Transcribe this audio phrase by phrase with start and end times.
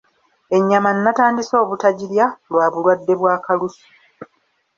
[0.57, 3.85] Ennyama nnatandise obutagirya lwa bulwadde bwa Kalusu.